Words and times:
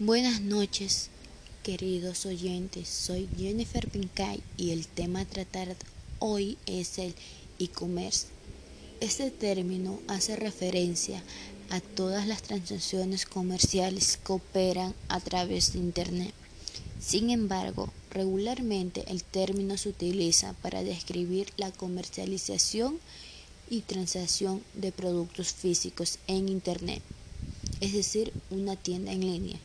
Buenas 0.00 0.40
noches, 0.40 1.08
queridos 1.64 2.24
oyentes. 2.24 2.88
Soy 2.88 3.28
Jennifer 3.36 3.90
Pincay 3.90 4.40
y 4.56 4.70
el 4.70 4.86
tema 4.86 5.22
a 5.22 5.24
tratar 5.24 5.74
hoy 6.20 6.56
es 6.66 6.98
el 6.98 7.16
e-commerce. 7.58 8.28
Este 9.00 9.32
término 9.32 9.98
hace 10.06 10.36
referencia 10.36 11.20
a 11.70 11.80
todas 11.80 12.28
las 12.28 12.42
transacciones 12.42 13.26
comerciales 13.26 14.18
que 14.18 14.34
operan 14.34 14.94
a 15.08 15.18
través 15.18 15.72
de 15.72 15.80
Internet. 15.80 16.32
Sin 17.00 17.30
embargo, 17.30 17.92
regularmente 18.12 19.04
el 19.08 19.24
término 19.24 19.76
se 19.76 19.88
utiliza 19.88 20.52
para 20.62 20.84
describir 20.84 21.48
la 21.56 21.72
comercialización 21.72 23.00
y 23.68 23.80
transacción 23.80 24.62
de 24.74 24.92
productos 24.92 25.52
físicos 25.52 26.20
en 26.28 26.48
Internet, 26.48 27.02
es 27.80 27.94
decir, 27.94 28.32
una 28.50 28.76
tienda 28.76 29.10
en 29.10 29.22
línea. 29.22 29.58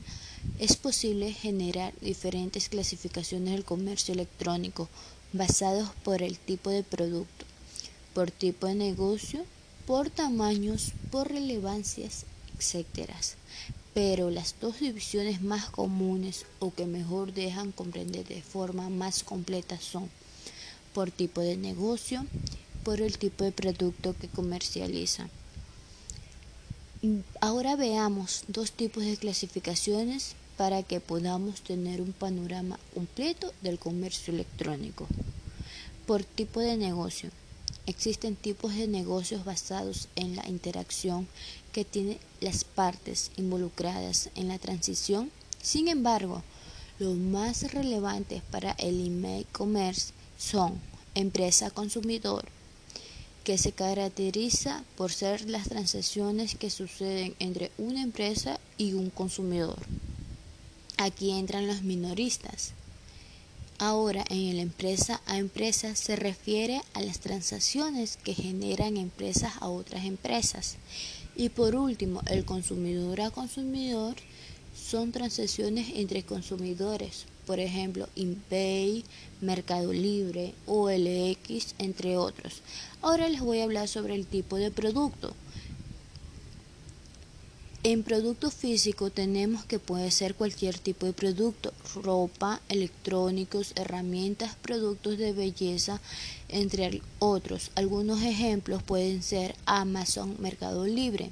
Es 0.64 0.77
posible 0.77 1.34
generar 1.34 1.94
diferentes 1.99 2.70
clasificaciones 2.70 3.52
del 3.52 3.66
comercio 3.66 4.13
electrónico 4.13 4.88
basados 5.34 5.89
por 6.05 6.22
el 6.23 6.39
tipo 6.39 6.70
de 6.70 6.84
producto, 6.84 7.45
por 8.13 8.31
tipo 8.31 8.67
de 8.67 8.73
negocio, 8.73 9.44
por 9.86 10.09
tamaños, 10.09 10.94
por 11.12 11.27
relevancias, 11.27 12.26
etc. 12.58 13.12
Pero 13.94 14.30
las 14.30 14.55
dos 14.62 14.80
divisiones 14.80 15.41
más 15.41 15.70
comunes 15.70 16.45
o 16.59 16.73
que 16.73 16.86
mejor 16.86 17.34
dejan 17.34 17.73
comprender 17.73 18.25
de 18.25 18.41
forma 18.41 18.88
más 18.89 19.22
completa 19.23 19.77
son 19.81 20.09
por 20.94 21.11
tipo 21.11 21.41
de 21.41 21.58
negocio, 21.58 22.25
por 22.86 23.02
el 23.02 23.17
tipo 23.17 23.44
de 23.44 23.52
producto 23.52 24.16
que 24.17 24.30
comercializa. 24.30 25.27
Ahora 27.41 27.75
veamos 27.75 28.45
dos 28.48 28.72
tipos 28.72 29.03
de 29.03 29.17
clasificaciones 29.17 30.38
para 30.57 30.84
que 30.84 30.99
podamos 30.99 31.62
tener 31.62 32.02
un 32.02 32.13
panorama 32.13 32.80
completo 32.94 33.53
del 33.61 33.80
comercio 33.80 34.33
electrónico. 34.33 35.08
Por 36.05 36.23
tipo 36.23 36.59
de 36.59 36.78
negocio. 36.78 37.30
Existen 37.86 38.36
tipos 38.36 38.73
de 38.75 38.88
negocios 38.88 39.44
basados 39.44 40.08
en 40.16 40.36
la 40.36 40.47
interacción 40.47 41.28
que 41.73 41.83
tienen 41.83 42.17
las 42.39 42.63
partes 42.63 43.31
involucradas 43.36 44.30
en 44.36 44.47
la 44.47 44.58
transición. 44.58 45.31
Sin 45.61 45.88
embargo, 45.89 46.44
los 47.00 47.17
más 47.17 47.73
relevantes 47.73 48.41
para 48.52 48.72
el 48.73 49.06
email 49.06 49.45
commerce 49.52 50.13
son 50.38 50.80
empresa 51.16 51.72
consumidor, 51.72 52.45
que 53.44 53.58
se 53.58 53.72
caracteriza 53.72 54.83
por 54.95 55.11
ser 55.11 55.50
las 55.50 55.67
transacciones 55.67 56.56
que 56.56 56.69
suceden 56.69 57.35
entre 57.39 57.72
una 57.78 58.02
empresa 58.02 58.59
y 58.78 58.94
un 58.94 59.09
consumidor. 59.09 59.80
Aquí 60.97 61.31
entran 61.31 61.67
los 61.67 61.81
minoristas. 61.81 62.73
Ahora, 63.80 64.23
en 64.30 64.49
el 64.49 64.59
empresa 64.59 65.22
a 65.25 65.38
empresa 65.38 65.95
se 65.95 66.16
refiere 66.16 66.81
a 66.94 67.02
las 67.02 67.19
transacciones 67.19 68.17
que 68.17 68.33
generan 68.33 68.97
empresas 68.97 69.53
a 69.59 69.67
otras 69.67 70.05
empresas. 70.05 70.77
Y 71.35 71.50
por 71.50 71.75
último, 71.75 72.22
el 72.27 72.45
consumidor 72.45 73.22
a 73.22 73.31
consumidor 73.31 74.16
son 74.75 75.11
transacciones 75.11 75.88
entre 75.95 76.23
consumidores, 76.23 77.25
por 77.45 77.59
ejemplo, 77.59 78.07
eBay, 78.16 79.03
Mercado 79.41 79.91
Libre, 79.91 80.53
OLX, 80.67 81.75
entre 81.80 82.17
otros. 82.17 82.61
Ahora 83.02 83.28
les 83.28 83.41
voy 83.41 83.59
a 83.59 83.63
hablar 83.63 83.88
sobre 83.88 84.16
el 84.16 84.25
tipo 84.25 84.55
de 84.57 84.72
producto. 84.72 85.33
En 87.86 88.02
producto 88.03 88.50
físico 88.50 89.09
tenemos 89.09 89.66
que 89.66 89.78
puede 89.78 90.09
ser 90.09 90.36
cualquier 90.36 90.80
tipo 90.80 91.06
de 91.06 91.12
producto, 91.12 91.73
ropa, 92.02 92.62
electrónicos, 92.70 93.73
herramientas, 93.75 94.56
productos 94.62 95.17
de 95.17 95.34
belleza, 95.34 96.00
entre 96.48 97.02
otros. 97.19 97.72
Algunos 97.75 98.22
ejemplos 98.22 98.81
pueden 98.84 99.22
ser 99.22 99.56
Amazon, 99.66 100.38
Mercado 100.40 100.85
Libre. 100.85 101.30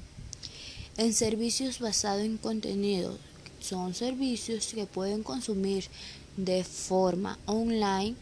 En 0.98 1.14
servicios 1.14 1.78
basados 1.78 2.22
en 2.22 2.36
contenido, 2.36 3.16
son 3.58 3.94
servicios 3.94 4.74
que 4.74 4.84
pueden 4.84 5.22
consumir 5.22 5.86
de 6.36 6.64
forma 6.64 7.38
online, 7.46 8.14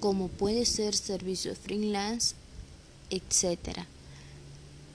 como 0.00 0.28
puede 0.28 0.64
ser 0.64 0.96
servicios 0.96 1.58
freelance, 1.58 2.34
etc. 3.10 3.80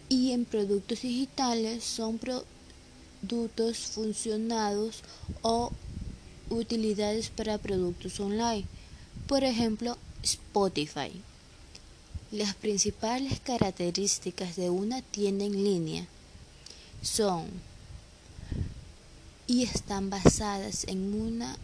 Y 0.10 0.32
en 0.32 0.46
productos 0.46 1.04
digitales 1.04 1.84
son 1.84 2.18
productos 2.18 2.53
funcionados 3.90 5.04
o 5.42 5.72
utilidades 6.50 7.30
para 7.30 7.58
productos 7.58 8.20
online. 8.20 8.66
Por 9.28 9.44
ejemplo, 9.44 9.98
Spotify. 10.24 11.12
Las 12.32 12.56
principales 12.56 13.40
características 13.40 14.56
de 14.56 14.70
una 14.70 15.02
tienda 15.02 15.46
en 15.46 15.64
línea 15.64 16.08
son 17.02 17.46
y 19.46 19.64
están 19.64 20.10
basadas 20.10 20.86
en 20.88 21.14
una 21.14 21.58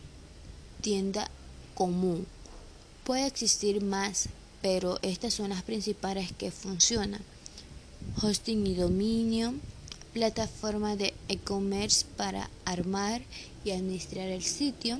tienda 0.82 1.30
común. 1.74 2.28
Puede 3.04 3.26
existir 3.26 3.82
más, 3.82 4.30
pero 4.62 5.00
estas 5.02 5.34
son 5.34 5.50
las 5.50 5.64
principales 5.64 6.32
que 6.34 6.52
funcionan. 6.52 7.22
Hosting 8.22 8.68
y 8.68 8.76
dominio, 8.76 9.54
plataforma 10.14 10.96
de 10.96 11.14
e-commerce 11.28 12.06
para 12.18 12.50
armar 12.66 13.22
y 13.64 13.72
administrar 13.72 14.28
el 14.28 14.44
sitio. 14.44 15.00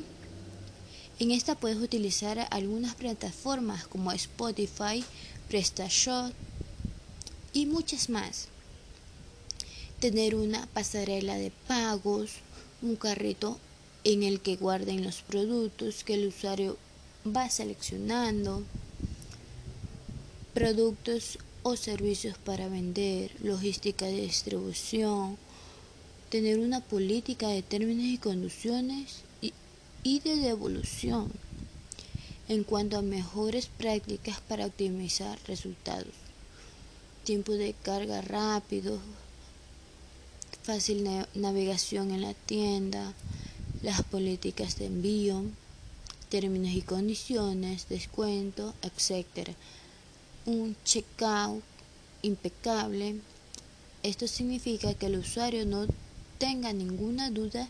En 1.20 1.32
esta 1.32 1.56
puedes 1.56 1.80
utilizar 1.80 2.48
algunas 2.52 2.96
plataformas 2.96 3.88
como 3.88 4.12
Spotify, 4.12 5.04
PrestaShop 5.50 6.32
y 7.54 7.66
muchas 7.66 8.10
más. 8.10 8.48
Tener 10.00 10.36
una 10.36 10.66
pasarela 10.68 11.36
de 11.36 11.52
pagos, 11.68 12.32
un 12.82 12.96
carrito 12.96 13.60
en 14.04 14.24
el 14.24 14.40
que 14.40 14.56
guarden 14.56 15.04
los 15.04 15.22
productos 15.22 16.04
que 16.04 16.14
el 16.14 16.28
usuario 16.28 16.78
va 17.26 17.50
seleccionando, 17.50 18.64
productos 20.54 21.38
servicios 21.76 22.38
para 22.38 22.70
vender, 22.70 23.32
logística 23.42 24.06
de 24.06 24.22
distribución, 24.22 25.38
tener 26.30 26.60
una 26.60 26.80
política 26.80 27.48
de 27.48 27.62
términos 27.62 28.06
y 28.06 28.18
condiciones 28.18 29.24
y, 30.04 30.20
de 30.22 30.38
devolución 30.38 31.32
en 32.48 32.64
cuanto 32.64 32.98
a 32.98 33.02
mejores 33.02 33.68
prácticas 33.68 34.40
para 34.42 34.66
optimizar 34.66 35.38
resultados, 35.46 36.14
tiempo 37.24 37.54
de 37.54 37.76
carga 37.84 38.22
rápido, 38.22 39.00
fácil 40.64 41.08
navegación 41.36 42.12
en 42.12 42.22
la 42.22 42.34
tienda, 42.34 43.14
las 43.82 44.04
políticas 44.04 44.78
de 44.78 44.86
envío, 44.86 45.44
términos 46.30 46.72
y 46.72 46.82
condiciones, 46.82 47.90
descuento, 47.90 48.74
etc. 48.84 49.50
Un 50.50 50.76
checkout 50.84 51.62
impecable. 52.24 53.22
Esto 54.02 54.28
significa 54.28 54.96
que 54.96 55.06
el 55.06 55.20
usuario 55.20 55.64
no 55.64 55.86
tenga 56.40 56.74
ninguna 56.74 57.30
duda 57.30 57.70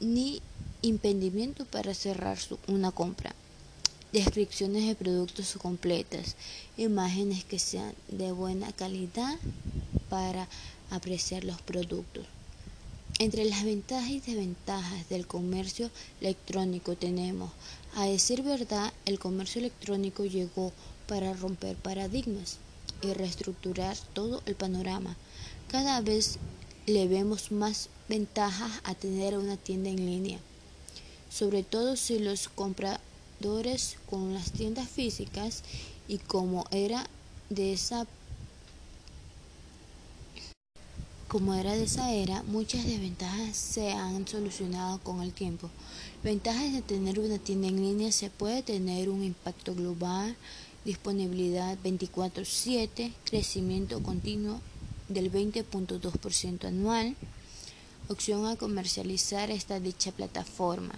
ni 0.00 0.40
impedimento 0.80 1.66
para 1.66 1.92
cerrar 1.92 2.38
una 2.66 2.92
compra. 2.92 3.34
Descripciones 4.10 4.86
de 4.86 4.94
productos 4.94 5.54
completas, 5.60 6.36
imágenes 6.78 7.44
que 7.44 7.58
sean 7.58 7.92
de 8.08 8.32
buena 8.32 8.72
calidad 8.72 9.36
para 10.08 10.48
apreciar 10.88 11.44
los 11.44 11.60
productos. 11.60 12.24
Entre 13.20 13.44
las 13.44 13.64
ventajas 13.64 14.10
y 14.10 14.20
desventajas 14.20 15.08
del 15.08 15.26
comercio 15.26 15.90
electrónico 16.20 16.94
tenemos, 16.94 17.50
a 17.96 18.06
decir 18.06 18.42
verdad, 18.42 18.92
el 19.06 19.18
comercio 19.18 19.58
electrónico 19.58 20.24
llegó 20.24 20.72
para 21.08 21.32
romper 21.32 21.74
paradigmas 21.74 22.58
y 23.02 23.12
reestructurar 23.12 23.96
todo 24.12 24.40
el 24.46 24.54
panorama. 24.54 25.16
Cada 25.66 26.00
vez 26.00 26.38
le 26.86 27.08
vemos 27.08 27.50
más 27.50 27.88
ventajas 28.08 28.70
a 28.84 28.94
tener 28.94 29.36
una 29.36 29.56
tienda 29.56 29.90
en 29.90 30.06
línea, 30.06 30.38
sobre 31.28 31.64
todo 31.64 31.96
si 31.96 32.20
los 32.20 32.48
compradores 32.48 33.96
con 34.08 34.32
las 34.32 34.52
tiendas 34.52 34.88
físicas 34.88 35.64
y 36.06 36.18
como 36.18 36.66
era 36.70 37.04
de 37.50 37.72
esa 37.72 38.06
Como 41.28 41.52
era 41.52 41.74
de 41.74 41.82
esa 41.82 42.10
era, 42.10 42.42
muchas 42.44 42.86
desventajas 42.86 43.54
se 43.54 43.92
han 43.92 44.26
solucionado 44.26 44.98
con 45.00 45.20
el 45.20 45.34
tiempo. 45.34 45.68
Ventajas 46.24 46.72
de 46.72 46.80
tener 46.80 47.20
una 47.20 47.36
tienda 47.36 47.68
en 47.68 47.76
línea 47.76 48.10
se 48.12 48.30
puede 48.30 48.62
tener 48.62 49.10
un 49.10 49.22
impacto 49.22 49.74
global, 49.74 50.34
disponibilidad 50.86 51.76
24/7, 51.84 53.12
crecimiento 53.26 54.02
continuo 54.02 54.62
del 55.10 55.30
20.2% 55.30 56.66
anual, 56.66 57.14
opción 58.08 58.46
a 58.46 58.56
comercializar 58.56 59.50
esta 59.50 59.80
dicha 59.80 60.12
plataforma. 60.12 60.94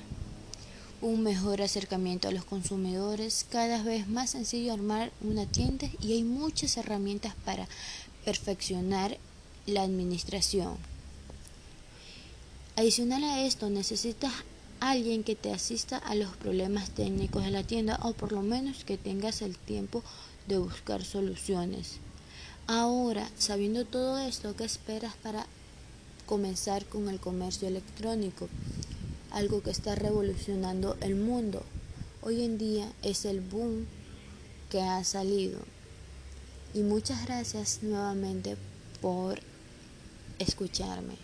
Un 1.03 1.25
mejor 1.25 1.61
acercamiento 1.61 2.29
a 2.29 2.33
los 2.33 2.45
consumidores, 2.45 3.45
cada 3.51 3.83
vez 3.83 4.07
más 4.07 4.31
sencillo 4.31 4.73
armar 4.73 5.11
una 5.23 5.47
tienda 5.47 5.89
y 6.01 6.13
hay 6.13 6.23
muchas 6.23 6.77
herramientas 6.77 7.35
para 7.45 7.67
perfeccionar 8.25 9.19
la 9.67 9.83
administración. 9.83 10.77
Adicional 12.77 13.25
a 13.25 13.45
esto, 13.45 13.69
necesitas 13.69 14.33
alguien 14.81 15.23
que 15.23 15.37
te 15.37 15.53
asista 15.53 15.99
a 15.99 16.15
los 16.15 16.35
problemas 16.37 16.91
técnicos 16.91 17.45
de 17.45 17.51
la 17.51 17.63
tienda 17.63 18.01
o 18.03 18.15
por 18.15 18.33
lo 18.33 18.43
menos 18.43 18.85
que 18.85 18.97
tengas 18.97 19.43
el 19.43 19.57
tiempo 19.57 20.03
de 20.49 20.59
buscar 20.59 21.05
soluciones. 21.05 21.99
Ahora, 22.67 23.29
sabiendo 23.37 23.85
todo 23.85 24.19
esto, 24.19 24.57
¿qué 24.57 24.65
esperas 24.65 25.15
para 25.23 25.47
comenzar 26.27 26.87
con 26.87 27.09
el 27.09 27.21
comercio 27.21 27.69
electrónico? 27.69 28.49
Algo 29.31 29.63
que 29.63 29.71
está 29.71 29.95
revolucionando 29.95 30.97
el 31.01 31.17
mundo. 31.17 31.63
Hoy 32.23 32.43
en 32.43 32.59
día 32.59 32.91
es 33.03 33.25
el 33.25 33.41
boom 33.41 33.87
que 34.71 34.81
ha 34.81 35.03
salido. 35.05 35.59
Y 36.73 36.81
muchas 36.81 37.27
gracias 37.27 37.81
nuevamente 37.83 38.57
por 39.01 39.41
escucharme. 40.41 41.17